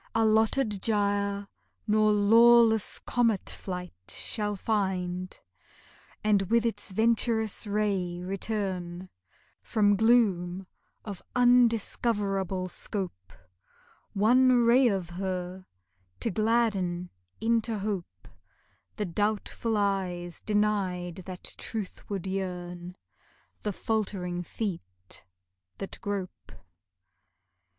[0.15, 1.47] Allotted gyre
[1.85, 5.39] nor lawless comet flight Shall find,
[6.23, 9.09] and with its venturous ray return
[9.61, 10.65] From gloom
[11.05, 13.31] of undiscoverable scope,
[14.13, 15.67] One ray of her
[16.21, 18.27] to gladden into hope
[18.95, 22.95] The doubtful eyes denied that truthward yearn,
[23.61, 25.23] The faltering feet
[25.77, 26.53] that grope.